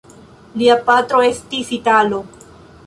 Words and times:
Lia 0.61 0.77
patro 0.87 1.21
estis 1.29 1.71
italo. 1.81 2.25